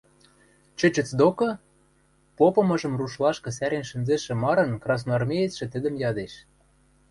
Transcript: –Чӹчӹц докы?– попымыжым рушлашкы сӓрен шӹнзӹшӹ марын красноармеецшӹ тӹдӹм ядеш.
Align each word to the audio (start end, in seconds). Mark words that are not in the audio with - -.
–Чӹчӹц 0.77 1.09
докы?– 1.19 1.49
попымыжым 2.37 2.93
рушлашкы 2.99 3.49
сӓрен 3.57 3.83
шӹнзӹшӹ 3.89 4.33
марын 4.43 4.71
красноармеецшӹ 4.83 5.65
тӹдӹм 5.73 5.95
ядеш. 6.09 6.33